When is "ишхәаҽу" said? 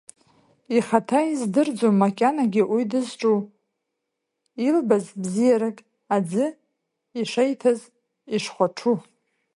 8.35-8.95